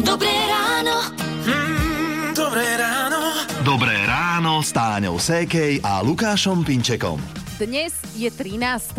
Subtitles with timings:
[0.00, 0.96] Dobré ráno.
[1.44, 3.20] Mm, dobré ráno.
[3.60, 7.20] Dobré ráno s Táňou Sékej a Lukášom Pinčekom.
[7.60, 8.96] Dnes je 13.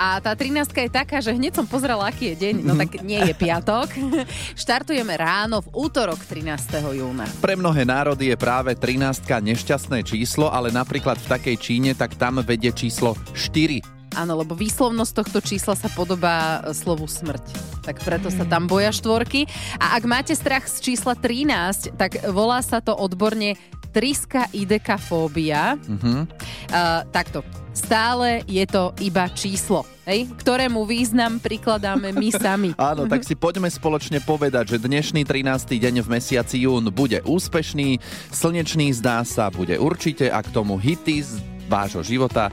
[0.00, 2.54] A tá 13 je taká, že hneď som pozrela, aký je deň.
[2.64, 3.92] No tak nie je piatok.
[4.64, 6.56] Štartujeme ráno v útorok 13.
[6.96, 7.28] júna.
[7.44, 12.40] Pre mnohé národy je práve 13 nešťastné číslo, ale napríklad v takej Číne, tak tam
[12.40, 13.97] vedie číslo 4.
[14.16, 17.44] Áno, lebo výslovnosť tohto čísla sa podobá e, slovu smrť.
[17.84, 19.44] Tak preto sa tam boja štvorky.
[19.76, 23.56] A ak máte strach z čísla 13, tak volá sa to odborne
[23.88, 25.80] triska idekafóbia.
[25.80, 26.28] Uh-huh.
[26.68, 27.40] Uh, takto.
[27.72, 30.26] Stále je to iba číslo, hej?
[30.42, 32.70] ktorému význam prikladáme my sami.
[32.74, 35.78] Áno, tak si poďme spoločne povedať, že dnešný 13.
[35.78, 38.02] deň v mesiaci jún bude úspešný,
[38.34, 41.38] slnečný zdá sa, bude určite a k tomu hity z
[41.70, 42.50] vášho života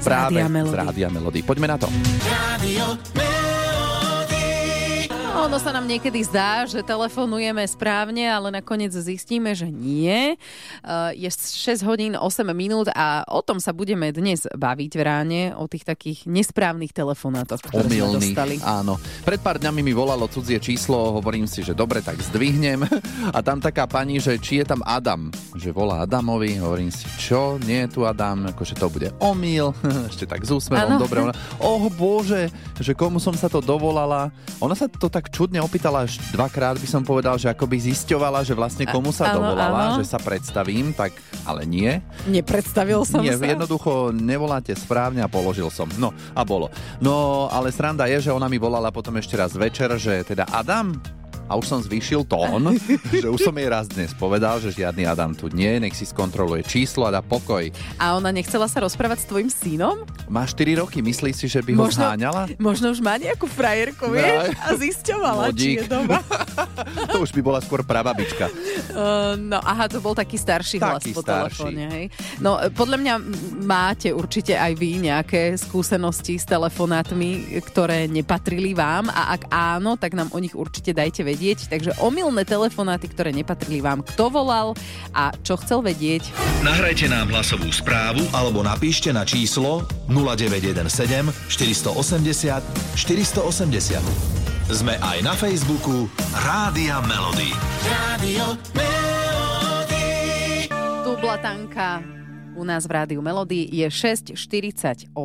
[0.00, 1.40] práve z Rádia Melody.
[1.44, 1.88] Poďme na to.
[2.24, 2.96] Rádio
[5.36, 10.34] ono sa nám niekedy zdá, že telefonujeme správne, ale nakoniec zistíme, že nie.
[10.34, 15.40] Eh, je 6 hodín 8 minút a o tom sa budeme dnes baviť v ráne,
[15.58, 18.54] o tých takých nesprávnych telefonátoch, ktoré Omylných, sme dostali.
[18.62, 18.94] áno.
[19.26, 22.86] Pred pár dňami mi volalo cudzie číslo, hovorím si, že dobre, tak zdvihnem.
[23.36, 25.34] A tam taká pani, že či je tam Adam.
[25.58, 29.74] Že volá Adamovi, hovorím si, čo, nie je tu Adam, akože to bude omyl.
[30.10, 31.26] Ešte tak s úsmevom, dobre.
[31.26, 34.30] Ona, oh bože, že komu som sa to dovolala.
[34.62, 38.56] Ona sa to tak čudne opýtala až dvakrát, by som povedal, že akoby zisťovala, že
[38.56, 39.96] vlastne komu sa ano, dovolala, ano.
[40.00, 41.12] že sa predstavím, tak
[41.44, 42.00] ale nie.
[42.24, 43.44] Nepredstavil som nie, sa.
[43.44, 45.90] jednoducho nevoláte správne a položil som.
[46.00, 46.72] No a bolo.
[47.02, 50.96] No ale sranda je, že ona mi volala potom ešte raz večer, že teda Adam,
[51.50, 52.78] a už som zvýšil tón,
[53.10, 56.62] že už som jej raz dnes povedal, že žiadny Adam tu nie, nech si skontroluje
[56.62, 57.66] číslo a dá pokoj.
[57.98, 60.06] A ona nechcela sa rozprávať s tvojim synom?
[60.30, 62.46] Má 4 roky, myslíš si, že by ho možno, zháňala?
[62.62, 64.54] Možno už má nejakú frajerku, no, vieš?
[64.62, 66.22] A zisťovala, či je doma.
[67.10, 68.46] to už by bola skôr prababička.
[68.90, 71.84] Uh, no aha, to bol taký starší taký hlas po telefóne.
[71.94, 72.04] Hej.
[72.42, 73.14] No podľa mňa
[73.62, 80.18] máte určite aj vy nejaké skúsenosti s telefonátmi, ktoré nepatrili vám a ak áno, tak
[80.18, 81.72] nám o nich určite dajte vedieť vedieť.
[81.72, 84.76] Takže omylné telefonáty, ktoré nepatrili vám, kto volal
[85.16, 86.28] a čo chcel vedieť.
[86.60, 90.76] Nahrajte nám hlasovú správu alebo napíšte na číslo 0917
[91.48, 92.60] 480
[92.92, 94.68] 480.
[94.68, 96.12] Sme aj na Facebooku
[96.44, 97.56] Rádia Melody.
[97.88, 100.68] Rádio Melody.
[101.02, 102.19] Tu blatanka
[102.60, 105.16] u nás v Rádiu Melody je 6.48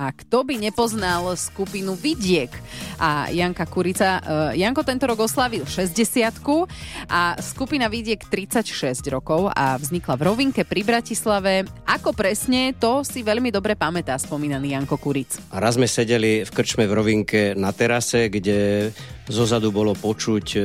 [0.00, 2.48] a kto by nepoznal skupinu Vidiek
[2.96, 4.24] a Janka Kurica.
[4.24, 6.24] Uh, Janko tento rok oslavil 60
[7.12, 11.68] a skupina Vidiek 36 rokov a vznikla v Rovinke pri Bratislave.
[11.84, 15.36] Ako presne, to si veľmi dobre pamätá spomínaný Janko Kuric.
[15.52, 18.88] A raz sme sedeli v krčme v Rovinke na terase, kde
[19.24, 20.60] Zozadu bolo počuť e,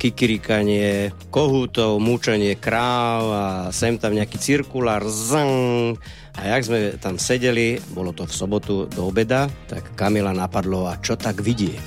[0.00, 6.00] kikirikanie kohútov, múčenie kráv a sem tam nejaký cirkulár, zang.
[6.32, 10.96] A jak sme tam sedeli, bolo to v sobotu do obeda, tak Kamila napadlo, a
[11.04, 11.84] čo tak vidiek?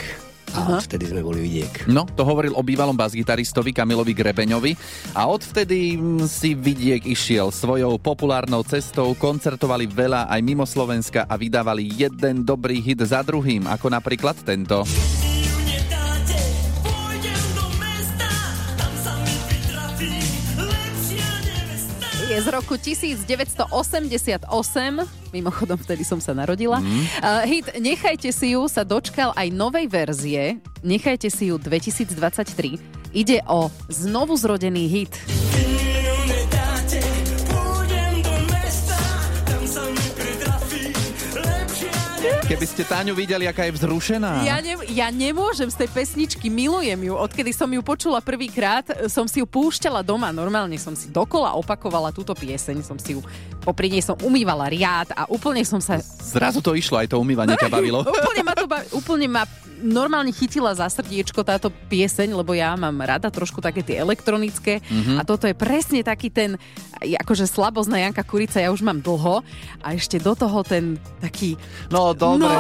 [0.54, 0.78] A Aha.
[0.78, 1.90] odvtedy sme boli vidiek.
[1.90, 4.72] No, to hovoril o bývalom basgitaristovi Kamilovi Grebeňovi
[5.18, 11.34] a odvtedy mm, si vidiek išiel svojou populárnou cestou, koncertovali veľa aj mimo Slovenska a
[11.34, 14.86] vydávali jeden dobrý hit za druhým, ako napríklad tento.
[22.36, 24.44] Je z roku 1988.
[25.32, 26.84] Mimochodom, vtedy som sa narodila.
[26.84, 27.08] Mm.
[27.24, 30.60] Uh, hit Nechajte si ju sa dočkal aj novej verzie.
[30.84, 33.16] Nechajte si ju 2023.
[33.16, 35.45] Ide o znovu zrodený hit.
[42.56, 44.48] Keby ste Táňu videli, aká je vzrušená.
[44.48, 47.12] Ja, ne, ja nemôžem z tej pesničky, milujem ju.
[47.12, 50.32] Odkedy som ju počula prvýkrát, som si ju púšťala doma.
[50.32, 52.80] Normálne som si dokola opakovala túto pieseň.
[52.80, 53.20] Som si ju,
[53.66, 55.98] popri nej som umývala riad a úplne som sa...
[56.22, 58.06] Zrazu to išlo, aj to umývanie ťa bavilo.
[58.06, 59.44] úplne ma to bavi, úplne ma
[59.82, 65.20] normálne chytila za srdiečko táto pieseň, lebo ja mám rada trošku také tie elektronické mm-hmm.
[65.20, 66.56] a toto je presne taký ten,
[67.04, 69.44] akože slabosť na Janka Kurica ja už mám dlho
[69.84, 71.60] a ešte do toho ten taký...
[71.92, 72.48] No dobre.
[72.48, 72.52] No,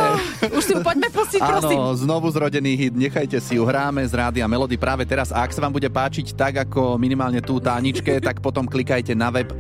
[0.52, 1.78] už si ju poďme pustiť, prosím.
[1.80, 5.56] Áno, znovu zrodený hit, nechajte si ju, hráme z Rádia Melody práve teraz a ak
[5.56, 9.56] sa vám bude páčiť tak ako minimálne tú táničke, tak potom klikajte na web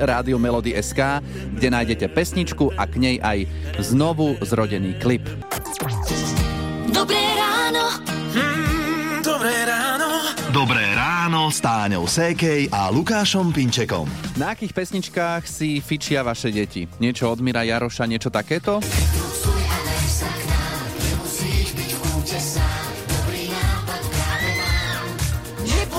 [0.75, 1.23] SK,
[1.55, 3.47] kde nájdete pesničku a k nej aj
[3.79, 5.23] znovu zrodený klip.
[6.89, 7.85] Dobré ráno.
[8.33, 10.09] Mm, dobré ráno.
[10.55, 14.07] Dobré ráno s Táňou Sékej a Lukášom Pinčekom.
[14.39, 16.87] Na akých pesničkách si fičia vaše deti?
[17.03, 18.79] Niečo od Mira Jaroša, niečo takéto?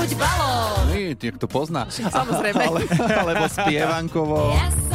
[0.06, 0.84] buď balón.
[0.94, 1.90] Nie, jak to pozná.
[1.90, 2.62] Samozrejme.
[2.62, 2.80] Ale,
[3.10, 4.54] alebo spievankovo.
[4.54, 4.85] Ja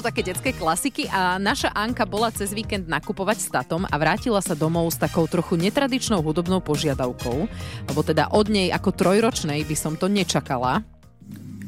[0.00, 4.40] sú také detské klasiky a naša Anka bola cez víkend nakupovať s tatom a vrátila
[4.40, 7.44] sa domov s takou trochu netradičnou hudobnou požiadavkou,
[7.84, 10.80] lebo teda od nej ako trojročnej by som to nečakala.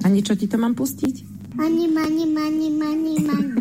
[0.01, 1.29] A niečo ti to mám pustiť?
[1.61, 3.53] Mani, mani, mani, mani, mani.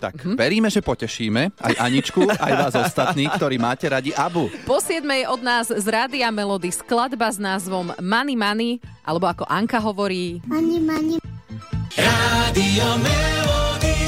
[0.00, 4.48] Tak, veríme, že potešíme aj Aničku, aj vás ostatní, ktorí máte radi Abu.
[4.64, 9.76] Po 7 od nás z Rádia Melody skladba s názvom Money Money, alebo ako Anka
[9.76, 11.19] hovorí, Mani, mani,
[11.98, 13.98] Rádio Melody.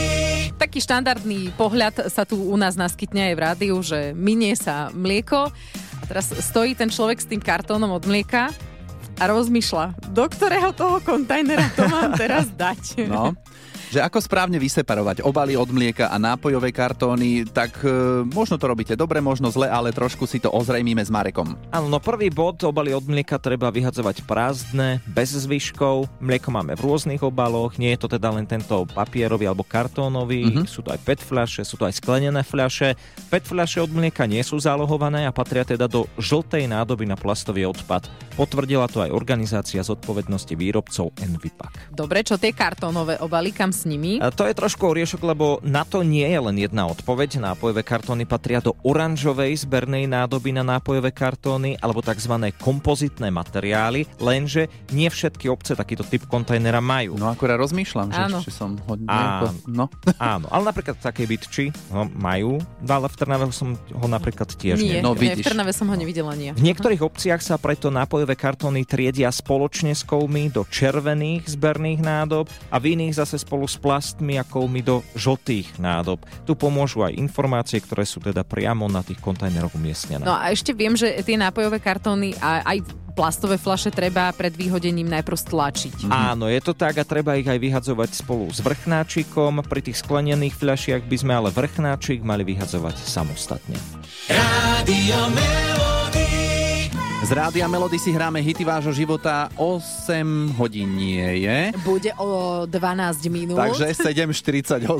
[0.54, 5.50] taký štandardný pohľad sa tu u nás naskytne aj v rádiu, že minie sa mlieko
[5.98, 8.54] a teraz stojí ten človek s tým kartónom od mlieka
[9.18, 13.02] a rozmýšľa, do ktorého toho kontajnera to mám teraz dať.
[13.10, 13.34] No.
[13.92, 18.96] Že ako správne vyseparovať obaly od mlieka a nápojové kartóny, tak e, možno to robíte
[18.96, 21.60] dobre, možno zle, ale trošku si to ozrejmíme s Marekom.
[21.68, 26.08] Áno, no prvý bod, obaly od mlieka treba vyhadzovať prázdne, bez zvyškov.
[26.24, 30.72] Mlieko máme v rôznych obaloch, nie je to teda len tento papierový alebo kartónový, mm-hmm.
[30.72, 32.96] sú to aj PET fľaše, sú to aj sklenené fľaše.
[33.28, 37.68] PET fľaše od mlieka nie sú zálohované a patria teda do žltej nádoby na plastový
[37.68, 38.08] odpad.
[38.40, 41.92] Potvrdila to aj organizácia zodpovednosti výrobcov Envipak.
[41.92, 44.22] Dobre, čo tie kartónové obaly, kam s nimi?
[44.22, 47.42] A to je trošku oriešok, lebo na to nie je len jedna odpoveď.
[47.42, 52.54] Nápojové kartóny patria do oranžovej zbernej nádoby na nápojové kartóny alebo tzv.
[52.62, 57.18] kompozitné materiály, lenže nie všetky obce takýto typ kontajnera majú.
[57.18, 58.38] No akurát rozmýšľam, že, Áno.
[58.38, 59.10] že som hodne...
[59.10, 59.50] Áno.
[59.66, 59.84] No.
[60.22, 65.02] Áno, ale napríklad také bytči ho majú, ale v Trnave som ho napríklad tiež Nie.
[65.02, 65.50] No, nie, v vidíš.
[65.50, 66.54] Trnave som ho nevidela, nie.
[66.54, 72.46] V niektorých obciach sa preto nápojové kartóny triedia spoločne s kovmi do červených zberných nádob
[72.68, 76.24] a v iných zase spolu s plastmi a kovmi do žltých nádob.
[76.48, 80.24] Tu pomôžu aj informácie, ktoré sú teda priamo na tých kontajneroch umiestnené.
[80.24, 85.06] No a ešte viem, že tie nápojové kartóny a aj plastové flaše treba pred vyhodením
[85.12, 86.08] najprv stlačiť.
[86.08, 89.60] Áno, je to tak a treba ich aj vyhadzovať spolu s vrchnáčikom.
[89.68, 93.76] Pri tých sklenených fľašiach by sme ale vrchnáčik mali vyhadzovať samostatne.
[94.32, 95.91] Rádio Melody.
[97.22, 101.70] Z Rádia Melody si hráme hity vášho života 8 hodín nie je.
[101.86, 103.62] Bude o 12 minút.
[103.62, 103.94] Takže
[104.26, 104.90] 7.48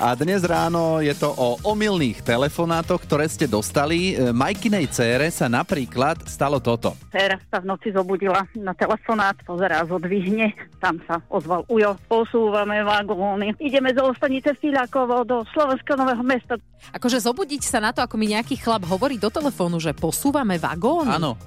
[0.00, 4.16] a dnes ráno je to o omylných telefonátoch, ktoré ste dostali.
[4.16, 6.96] E, Majkinej cére sa napríklad stalo toto.
[7.12, 13.60] Dcera sa v noci zobudila na telefonát, pozerá, zodvihne, tam sa ozval Ujo, posúvame vagóny.
[13.60, 16.56] Ideme zo stanice Filakovo do Slovenského nového mesta.
[16.96, 21.12] Akože zobudiť sa na to, ako mi nejaký chlap hovorí do telefónu, že posúvame vagóny.
[21.12, 21.41] Áno,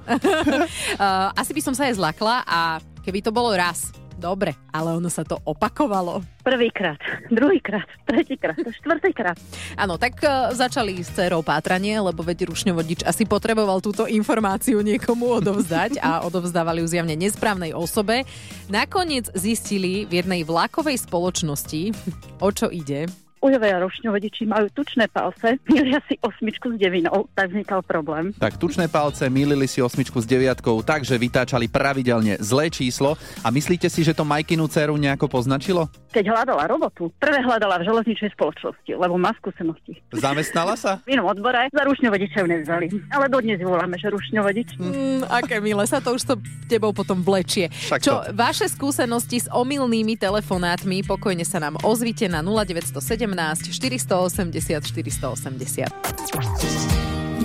[1.42, 5.22] asi by som sa aj zlakla a keby to bolo raz, dobre, ale ono sa
[5.28, 6.24] to opakovalo.
[6.42, 6.98] Prvýkrát,
[7.30, 9.38] druhýkrát, tretíkrát, štvrtýkrát.
[9.76, 15.44] Áno, tak uh, začali s dcerou pátranie, lebo veď rušňovodič asi potreboval túto informáciu niekomu
[15.44, 18.24] odovzdať a odovzdávali ju zjavne nesprávnej osobe.
[18.72, 21.92] Nakoniec zistili v jednej vlakovej spoločnosti,
[22.40, 23.25] o čo ide.
[23.46, 28.34] Ujové a rošňovodiči majú tučné palce, milia si osmičku s devinou, tak vznikal problém.
[28.42, 33.14] tak tučné palce milili si osmičku s deviatkou, takže vytáčali pravidelne zlé číslo.
[33.46, 35.86] A myslíte si, že to Majkinu dceru nejako poznačilo?
[36.10, 40.02] Keď hľadala robotu, prvé hľadala v železničnej spoločnosti, lebo má skúsenosti.
[40.10, 40.98] Zamestnala sa?
[41.06, 44.82] V inom odbore za rušňovodiča ju nevzali, ale dodnes ju voláme, že rušňovodič.
[44.82, 46.34] Mm, aké milé, sa to už to
[46.66, 47.70] tebou potom vlečie.
[47.70, 48.34] Však Čo, to.
[48.34, 55.92] vaše skúsenosti s omylnými telefonátmi, pokojne sa nám ozvite na 0917 480 480.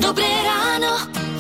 [0.01, 0.93] Dobré ráno.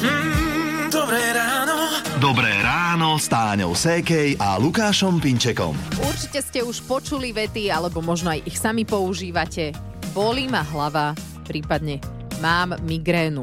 [0.02, 1.76] Mm, dobré ráno.
[2.20, 5.72] Dobré ráno s Táňou Sékej a Lukášom Pinčekom.
[6.04, 9.72] Určite ste už počuli vety, alebo možno aj ich sami používate.
[10.12, 11.16] Bolí ma hlava,
[11.48, 11.96] prípadne
[12.44, 13.40] mám migrénu.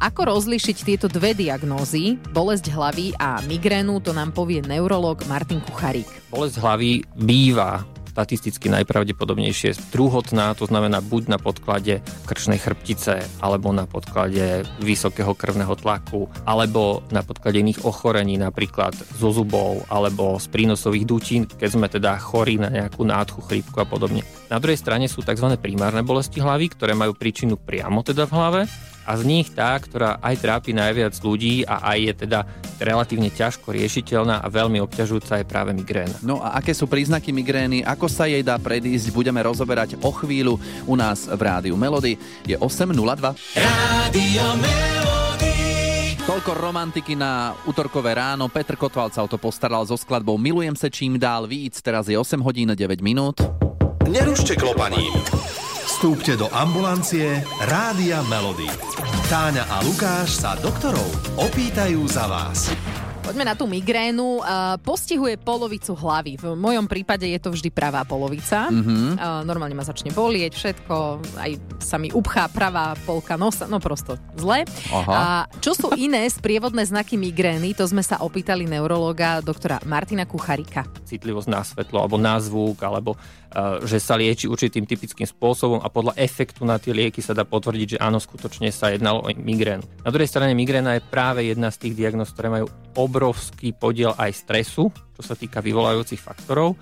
[0.00, 6.08] Ako rozlíšiť tieto dve diagnózy, bolesť hlavy a migrénu, to nám povie neurolog Martin Kucharík.
[6.32, 7.84] Bolesť hlavy býva
[8.14, 11.98] statisticky najpravdepodobnejšie druhotná, to znamená buď na podklade
[12.30, 19.34] krčnej chrbtice, alebo na podklade vysokého krvného tlaku, alebo na podklade iných ochorení, napríklad zo
[19.34, 24.22] zubov, alebo z prínosových dutín, keď sme teda chorí na nejakú nádchu, chrípku a podobne.
[24.46, 25.58] Na druhej strane sú tzv.
[25.58, 28.60] primárne bolesti hlavy, ktoré majú príčinu priamo teda v hlave,
[29.04, 32.40] a z nich tá, ktorá aj trápi najviac ľudí a aj je teda
[32.80, 36.16] relatívne ťažko riešiteľná a veľmi obťažujúca je práve migréna.
[36.24, 40.58] No a aké sú príznaky migrény, ako sa jej dá predísť, budeme rozoberať o chvíľu
[40.88, 42.18] u nás v rádiu Melody.
[42.48, 43.36] Je 8.02.
[43.60, 45.04] Rádio Melody.
[46.24, 48.48] Toľko romantiky na útorkové ráno.
[48.48, 51.84] Petr Kotval sa o to postaral so skladbou Milujem sa čím dál víc.
[51.84, 53.44] Teraz je 8 hodín 9 minút.
[54.08, 55.12] Nerušte klopaním.
[56.04, 58.68] Vstúpte do ambulancie Rádia Melody.
[59.32, 61.08] Táňa a Lukáš sa doktorov
[61.40, 62.68] opýtajú za vás.
[63.24, 64.44] Poďme na tú migrénu.
[64.84, 66.36] Postihuje polovicu hlavy.
[66.36, 68.68] V mojom prípade je to vždy pravá polovica.
[68.68, 69.16] Mhm.
[69.16, 74.20] Uh, normálne ma začne bolieť všetko, aj sa mi upchá pravá polka nosa, no prosto
[74.36, 74.68] zle.
[74.92, 75.08] Aha.
[75.08, 75.22] A
[75.64, 80.84] čo sú iné sprievodné znaky migrény, to sme sa opýtali neurologa doktora Martina Kucharika.
[81.08, 83.16] citlivosť na svetlo alebo na zvuk, alebo
[83.86, 87.96] že sa lieči určitým typickým spôsobom a podľa efektu na tie lieky sa dá potvrdiť,
[87.96, 89.86] že áno, skutočne sa jednalo o migrénu.
[90.02, 92.66] Na druhej strane migréna je práve jedna z tých diagnóz, ktoré majú
[92.98, 96.74] obrovský podiel aj stresu, čo sa týka vyvolajúcich faktorov.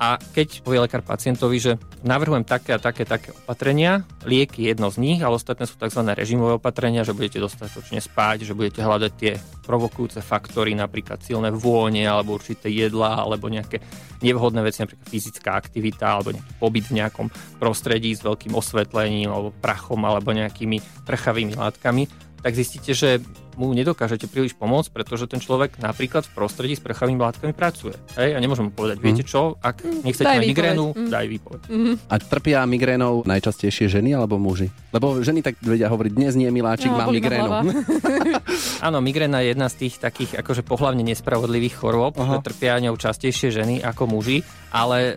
[0.00, 1.72] A keď povie lekár pacientovi, že
[2.02, 6.02] navrhujem také a také, také opatrenia, lieky je jedno z nich, ale ostatné sú tzv.
[6.16, 9.32] režimové opatrenia, že budete dostatočne spať, že budete hľadať tie
[9.62, 13.78] provokujúce faktory, napríklad silné vône, alebo určité jedlá, alebo nejaké
[14.24, 17.26] nevhodné veci, napríklad fyzická aktivita, alebo nejaký pobyt v nejakom
[17.62, 22.10] prostredí s veľkým osvetlením, alebo prachom, alebo nejakými prchavými látkami,
[22.42, 23.22] tak zistíte, že
[23.56, 27.94] mu nedokážete príliš pomôcť, pretože ten človek napríklad v prostredí s prchavými látkami pracuje.
[28.14, 28.34] Hej?
[28.34, 31.08] A nemôžem mu povedať, viete čo, ak nechcete Daj mať migrénu, Mm.
[31.08, 31.60] daj výpoveď.
[32.06, 34.68] A trpia migrénou najčastejšie ženy alebo muži?
[34.90, 37.48] Lebo ženy tak vedia hovoriť, dnes nie, miláčik, No, mám migrénu.
[38.86, 42.38] Áno, migréna je jedna z tých takých akože pohlavne nespravodlivých chorôb, Aha.
[42.38, 45.12] že trpia ňou častejšie ženy ako muži, ale e,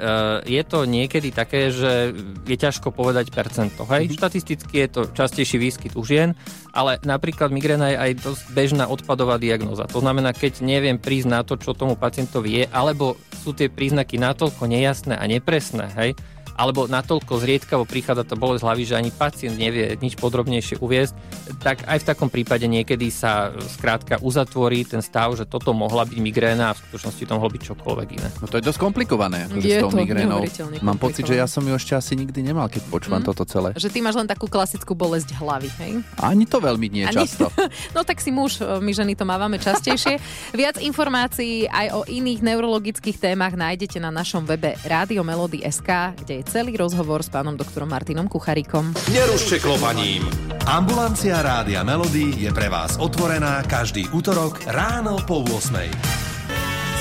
[0.51, 2.13] je to niekedy také, že
[2.46, 3.84] je ťažko povedať percento.
[3.88, 4.15] Hej?
[4.15, 6.38] Štatisticky je to častejší výskyt u žien,
[6.72, 9.86] ale napríklad migréna je aj dosť bežná odpadová diagnóza.
[9.94, 14.17] To znamená, keď neviem prísť na to, čo tomu pacientovi je, alebo sú tie príznaky
[14.17, 16.17] natoľko nejasné a nepresné, hej,
[16.55, 21.13] alebo natoľko zriedkavo prichádza tá bolesť hlavy, že ani pacient nevie nič podrobnejšie uviezť,
[21.59, 26.01] tak aj v takom prípade niekedy sa e, skrátka uzatvorí ten stav, že toto mohla
[26.01, 28.27] byť migréna a v skutočnosti to mohlo byť čokoľvek iné.
[28.39, 30.39] No to je dosť komplikované, akože Je s tou to migrénou.
[30.79, 33.27] Mám pocit, že ja som ju ešte asi nikdy nemal, keď počúvam Mm.
[33.27, 33.75] toto celé.
[33.75, 35.91] Že ty máš len takú klasickú bolesť hlavy, hej?
[36.17, 37.51] Ani to veľmi nie Ani- často.
[37.95, 40.19] No tak si muž, my ženy to mávame častejšie.
[40.55, 46.77] Viac informácií aj o iných neurologických témach nájdete na našom webe Radiomelody.sk, kde je celý
[46.79, 48.93] rozhovor s pánom doktorom Martinom Kucharikom.
[49.11, 50.25] Nerušte klopaním.
[50.65, 56.15] Ambulancia Rádia Melody je pre vás otvorená každý útorok ráno po 8.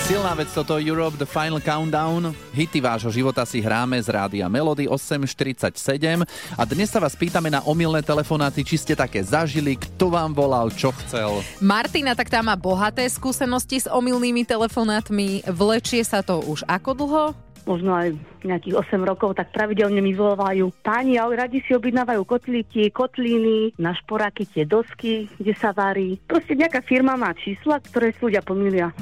[0.05, 2.37] Silná vec toto Europe The Final Countdown.
[2.53, 6.29] Hity vášho života si hráme z rádia Melody 847
[6.61, 10.69] a dnes sa vás pýtame na omylné telefonáty, či ste také zažili, kto vám volal,
[10.69, 11.41] čo chcel.
[11.57, 15.41] Martina tak tá má bohaté skúsenosti s omylnými telefonátmi.
[15.49, 17.44] Vlečie sa to už ako dlho?
[17.65, 22.93] Možno aj nejakých 8 rokov, tak pravidelne mi volajú páni, ale radi si objednávajú kotlíky,
[22.93, 26.21] kotlíny, na šporáky tie dosky, kde sa varí.
[26.29, 28.93] Proste nejaká firma má čísla, ktoré si ľudia pomýlia.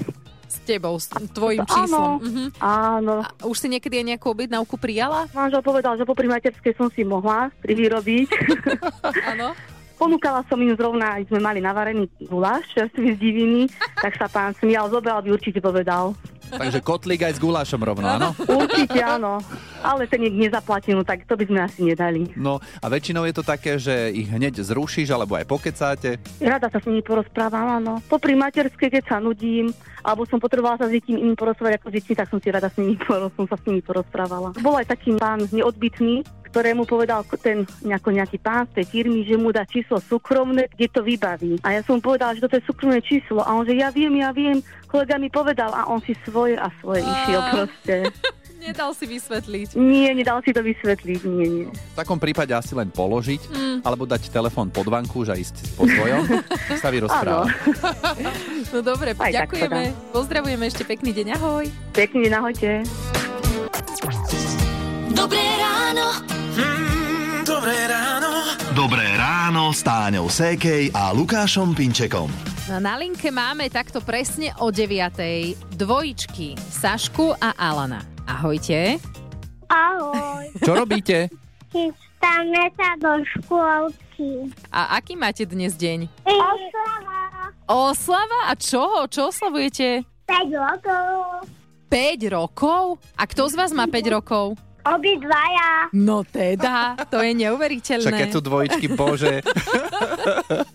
[0.53, 1.73] S tebou, s tvojim Áno.
[1.73, 2.13] číslom.
[2.21, 2.45] Mhm.
[2.61, 3.15] Áno.
[3.25, 5.25] A už si niekedy aj nejakú objednávku prijala?
[5.33, 8.29] Manžel povedal, že popri materskej som si mohla privyrobiť.
[9.33, 9.57] Áno.
[9.97, 13.63] Ponúkala som im zrovna, sme mali navarený guláš, čerstvý z diviny,
[14.03, 16.19] tak sa pán smial, zobral by určite povedal.
[16.53, 18.37] Takže kotlík aj s gulášom rovno, áno?
[18.61, 19.41] Určite áno,
[19.81, 22.29] ale ten je nezaplatenú, tak to by sme asi nedali.
[22.37, 26.21] No a väčšinou je to také, že ich hneď zrušíš alebo aj pokecáte.
[26.39, 28.05] Rada sa s nimi porozprávam, áno.
[28.07, 29.73] Popri materskej, keď sa nudím,
[30.05, 32.69] alebo som potrebovala sa s niekým iným porozprávať ako s deťmi, tak som si rada
[32.69, 32.99] s nimi,
[33.39, 34.53] som sa s nimi porozprávala.
[34.61, 39.41] Bol aj taký pán neodbitný, ktorému povedal ten nejako nejaký pán z tej firmy, že
[39.41, 41.57] mu dá číslo súkromné, kde to vybaví.
[41.65, 43.41] A ja som mu povedala, že toto je súkromné číslo.
[43.41, 46.69] A on, že ja viem, ja viem, kolega mi povedal a on si svoje a
[46.79, 47.95] svoje išiel proste.
[48.63, 49.75] Nedal si vysvetliť.
[49.75, 51.67] Nie, nedal si to vysvetliť, nie, nie.
[51.67, 53.83] V takom prípade asi len položiť, Mm.
[53.83, 56.23] alebo dať telefón pod vanku, že ísť po svojom,
[56.83, 57.51] sa vyrozprávať.
[58.71, 59.91] No dobre, Aj to ďakujeme.
[60.15, 61.67] Pozdravujeme ešte pekný deň, ahoj.
[61.91, 62.71] Pekný deň, ahojte.
[65.11, 66.32] Dobré ráno.
[66.53, 68.31] Mm, dobré ráno.
[68.77, 72.29] Dobré ráno s Táňou Sékej a Lukášom Pinčekom.
[72.69, 75.73] No, na linke máme takto presne o 9.
[75.73, 78.05] dvojičky Sašku a Alana.
[78.29, 79.01] Ahojte.
[79.73, 80.45] Ahoj.
[80.61, 81.33] Čo robíte?
[81.73, 84.53] Chystáme sa do škôlky.
[84.69, 86.05] A aký máte dnes deň?
[86.29, 87.21] Oslava.
[87.65, 88.41] Oslava?
[88.49, 89.09] A čo?
[89.09, 90.05] Čo oslavujete?
[90.29, 91.49] 5 rokov.
[91.89, 92.85] 5 rokov?
[93.17, 94.57] A kto z vás má 5 rokov?
[94.83, 95.71] Obidvaja.
[95.95, 98.19] No teda, to je Však neuveriteľné.
[98.19, 99.39] keď sú dvojičky, bože.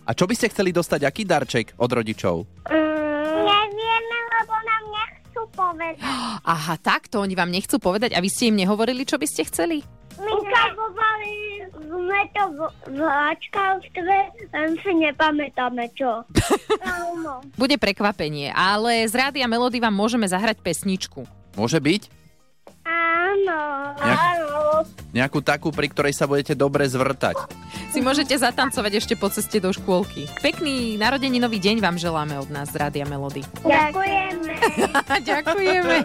[0.08, 1.04] A čo by ste chceli dostať?
[1.04, 2.48] Aký darček od rodičov?
[2.72, 6.00] Mm, nevieme, lebo nám nechcú povedať.
[6.56, 9.84] Aha, takto oni vám nechcú povedať a vy ste im nehovorili, čo by ste chceli?
[10.18, 11.34] Ukazovali
[11.78, 12.60] sme to v,
[12.96, 14.18] v ačkavstve,
[14.50, 16.24] len si nepamätáme čo.
[17.62, 21.28] Bude prekvapenie, ale z Rádia Melody vám môžeme zahrať pesničku.
[21.60, 22.16] Môže byť?
[22.88, 23.60] Áno.
[23.98, 24.48] Nejak- Áno.
[25.10, 27.36] Nejakú takú, pri ktorej sa budete dobre zvrtať.
[27.89, 30.29] Si môžete zatancovať ešte po ceste do škôlky.
[30.38, 33.41] Pekný narodeninový deň vám želáme od nás z Rádia Melody.
[33.60, 34.53] Ďakujeme.
[35.32, 35.96] Ďakujeme.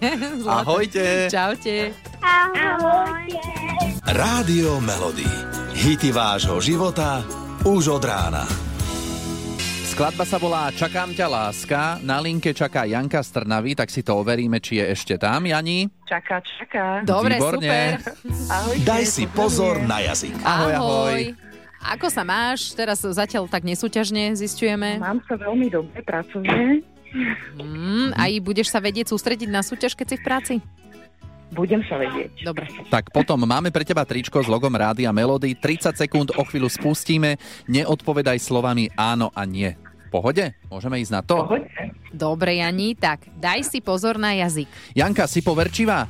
[0.41, 0.61] Zlata.
[0.62, 1.05] Ahojte.
[1.29, 1.77] Čaute.
[2.19, 3.41] Ahojte.
[4.05, 5.29] Rádio Melody.
[5.75, 7.21] Hity vášho života
[7.62, 8.72] už od rána.
[9.93, 12.01] Skladba sa volá Čakám ťa láska.
[12.01, 15.45] Na linke čaká Janka z Trnavy, tak si to overíme, či je ešte tam.
[15.45, 15.85] Jani?
[16.09, 17.05] Čaká, čaká.
[17.05, 17.61] Dobre, Výborne.
[17.61, 17.89] super.
[18.49, 20.33] Ahojte, Daj si pozor na jazyk.
[20.49, 21.21] Ahoj, ahoj.
[21.93, 22.73] Ako sa máš?
[22.73, 24.97] Teraz zatiaľ tak nesúťažne zistujeme.
[24.97, 26.81] Mám sa veľmi dobre pracovne.
[27.61, 30.55] Mm, aj budeš sa vedieť sústrediť na súťaž, keď si v práci?
[31.53, 32.49] Budem sa vedieť.
[32.49, 32.65] Dobre.
[32.89, 35.53] Tak potom máme pre teba tričko s logom Rádia Melody.
[35.53, 37.37] 30 sekúnd o chvíľu spustíme.
[37.69, 39.77] Neodpovedaj slovami áno a nie.
[40.09, 40.57] Pohode?
[40.73, 41.45] Môžeme ísť na to?
[41.45, 41.93] Poďte.
[42.13, 44.69] Dobre, Jani, tak daj si pozor na jazyk.
[44.93, 46.09] Janka, si poverčivá?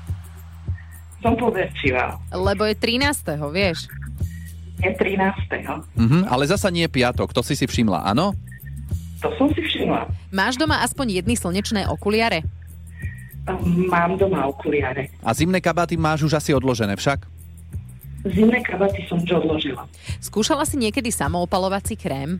[1.22, 2.18] Som poverčivá.
[2.34, 3.38] Lebo je 13.
[3.54, 3.86] vieš?
[4.82, 5.94] Je 13.
[5.94, 8.34] Mhm, ale zasa nie piatok, to si si všimla, áno?
[9.22, 10.10] To som si všimla.
[10.34, 12.42] Máš doma aspoň jedny slnečné okuliare?
[13.90, 15.10] Mám doma okuliare.
[15.18, 17.26] A zimné kabáty máš už asi odložené však?
[18.22, 19.90] Zimné kabaty som už odložila.
[20.22, 22.38] Skúšala si niekedy samoopalovací krém?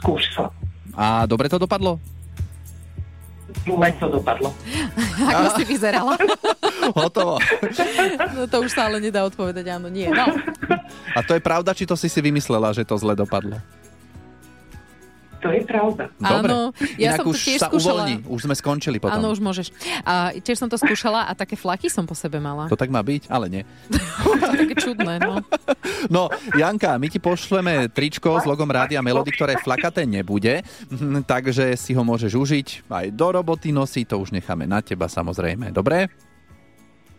[0.00, 0.48] Skúšala.
[0.96, 2.00] A dobre to dopadlo?
[3.64, 4.52] Len to dopadlo.
[5.36, 6.16] Ako si vyzerala?
[7.00, 7.36] Hotovo.
[8.36, 10.08] No to už sa ale nedá odpovedať áno, nie.
[10.08, 10.32] No.
[11.16, 13.60] A to je pravda, či to si si vymyslela, že to zle dopadlo?
[15.44, 16.08] To je pravda.
[16.16, 16.48] Dobre.
[16.48, 17.92] Áno, ja Inak som to už tiež sa skúšala.
[18.00, 19.12] uvoľní, už sme skončili potom.
[19.14, 19.76] Áno, už môžeš.
[20.00, 22.64] A tiež som to skúšala a také flaky som po sebe mala.
[22.66, 23.62] To tak má byť, ale nie.
[23.92, 25.44] To je také čudné, no.
[26.08, 31.76] No, Janka, my ti pošleme tričko s logom Rádia Melody, ktoré flakaté nebude, Mhm, takže
[31.76, 35.68] si ho môžeš užiť aj do roboty nosiť, to už necháme na teba samozrejme.
[35.68, 36.08] Dobre?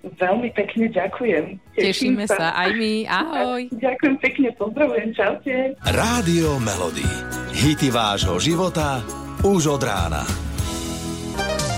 [0.05, 1.57] Veľmi pekne ďakujem.
[1.73, 2.93] Tešíme sa, aj my.
[3.05, 3.61] Ahoj.
[3.73, 5.73] Ďakujem pekne, pozdravujem, čaute.
[5.83, 7.44] Rádio Melody.
[7.55, 8.99] Hity vášho života
[9.39, 10.27] už od rána.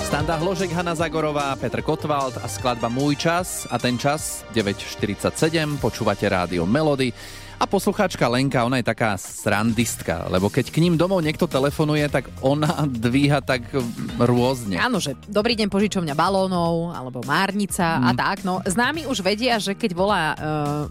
[0.09, 6.25] Standa Hložek, Hanna Zagorová, Petr Kotwald a skladba Môj čas a ten čas 9.47, počúvate
[6.25, 7.13] rádio Melody.
[7.57, 12.29] A poslucháčka Lenka, ona je taká srandistka, lebo keď k ním domov niekto telefonuje, tak
[12.41, 13.69] ona dvíha tak
[14.17, 14.81] rôzne.
[14.81, 18.41] Áno, že dobrý deň požičovňa balónov, alebo márnica a tak.
[18.41, 20.85] No, známi už vedia, že keď volá, uh,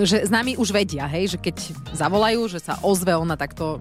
[0.00, 1.56] že známi už vedia, hej, že keď
[1.92, 3.80] zavolajú, že sa ozve ona takto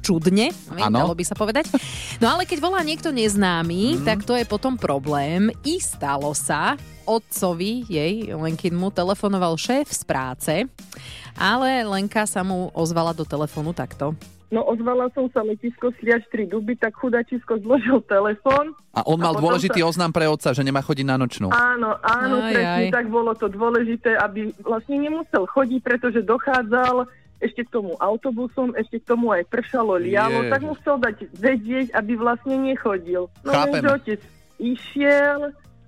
[0.00, 0.50] čudne,
[0.90, 1.68] dalo by sa povedať.
[2.18, 5.52] No ale keď volá niekto neznámy, tak to je potom problém.
[5.62, 10.54] I stalo sa, otcovi jej, Lenkinmu, telefonoval šéf z práce,
[11.34, 14.14] ale Lenka sa mu ozvala do telefónu takto.
[14.50, 18.74] No ozvala som sa letisko Sliač 3 duby, tak chudačisko zložil telefón.
[18.90, 21.54] A on mal A dôležitý sa- oznam pre otca, že nemá chodiť na nočnú.
[21.54, 22.90] Áno, áno, Aj, presne aj.
[22.90, 27.06] tak bolo to dôležité, aby vlastne nemusel chodiť, pretože dochádzal
[27.40, 30.52] ešte k tomu autobusom, ešte k tomu aj pršalo, lialo, Ježiš.
[30.52, 33.32] tak mu chcel dať vedieť, aby vlastne nechodil.
[33.42, 33.80] No Chápeme.
[33.80, 34.20] lenže otec
[34.60, 35.40] išiel,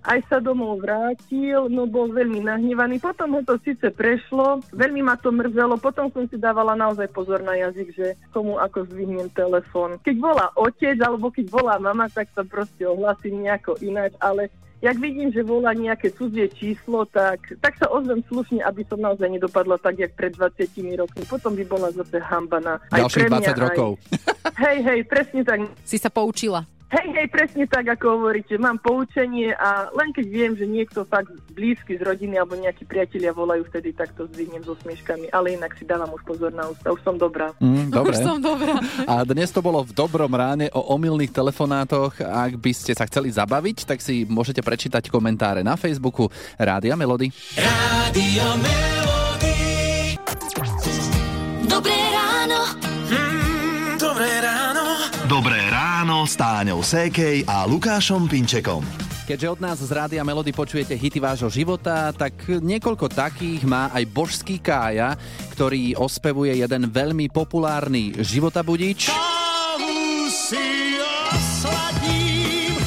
[0.02, 2.98] aj sa domov vrátil, no bol veľmi nahnevaný.
[2.98, 7.38] Potom ho to síce prešlo, veľmi ma to mrzelo, potom som si dávala naozaj pozor
[7.46, 10.02] na jazyk, že komu ako zdvihnem telefón.
[10.02, 14.50] Keď volá otec alebo keď volá mama, tak sa proste ohlasím nejako ináč, ale
[14.82, 19.30] jak vidím, že volá nejaké cudzie číslo, tak, tak sa ozvem slušne, aby som naozaj
[19.30, 21.22] nedopadla tak, jak pred 20 rokmi.
[21.30, 23.90] Potom by bola zase hamba na aj Ďalších pre mňa, 20 rokov.
[23.96, 24.66] Aj...
[24.66, 25.58] Hej, hej, presne tak.
[25.86, 26.66] Si sa poučila.
[26.92, 28.52] Hej, hej, presne tak, ako hovoríte.
[28.60, 33.32] Mám poučenie a len keď viem, že niekto fakt blízky z rodiny alebo nejakí priatelia
[33.32, 35.32] volajú vtedy, tak to zdvihnem so smieškami.
[35.32, 36.92] Ale inak si dávam už pozor na ústa.
[36.92, 37.56] Už som dobrá.
[37.64, 38.12] Mm, dobre.
[38.12, 38.76] Už som dobrá.
[39.08, 42.20] A dnes to bolo v dobrom ráne o omylných telefonátoch.
[42.20, 46.28] Ak by ste sa chceli zabaviť, tak si môžete prečítať komentáre na Facebooku
[46.60, 47.32] Rádia Melody.
[47.56, 49.56] Rádio Melody.
[51.64, 52.60] Dobré ráno.
[53.08, 54.84] Mm, dobré ráno.
[55.24, 55.61] Dobré
[56.22, 58.86] ráno s Táňou Sékej a Lukášom Pinčekom.
[59.26, 64.06] Keďže od nás z Rádia Melody počujete hity vášho života, tak niekoľko takých má aj
[64.06, 65.18] božský Kája,
[65.50, 69.10] ktorý ospevuje jeden veľmi populárny životabudič.
[69.10, 70.94] Kávu si
[71.34, 72.78] osladím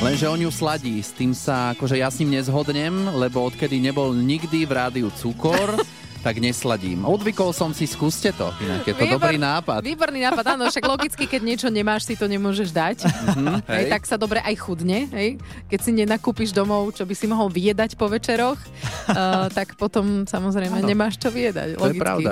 [0.00, 4.16] Lenže on ju sladí, s tým sa akože ja s ním nezhodnem, lebo odkedy nebol
[4.16, 5.76] nikdy v rádiu cukor,
[6.26, 7.06] tak nesladím.
[7.06, 8.50] Odvykol som si, skúste to.
[8.58, 9.78] Inak je to Výbor- dobrý nápad.
[9.86, 13.06] Výborný nápad, áno, však logicky, keď niečo nemáš, si to nemôžeš dať.
[13.06, 13.90] Mhm, hej, hej.
[13.94, 15.38] tak sa dobre aj chudne, hej.
[15.70, 20.82] Keď si nenakúpiš domov, čo by si mohol vyjedať po večeroch, uh, tak potom samozrejme
[20.82, 20.88] Áno.
[20.90, 21.78] nemáš čo vyjedať.
[21.78, 22.02] To je logicky.
[22.02, 22.30] pravda.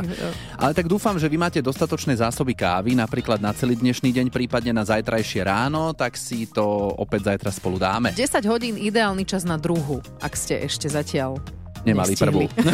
[0.58, 4.74] Ale tak dúfam, že vy máte dostatočné zásoby kávy, napríklad na celý dnešný deň, prípadne
[4.74, 8.10] na zajtrajšie ráno, tak si to opäť zajtra spolu dáme.
[8.10, 11.38] 10 hodín ideálny čas na druhu, ak ste ešte zatiaľ
[11.84, 12.48] Vlastne nemali Nestihli.
[12.56, 12.64] prvú.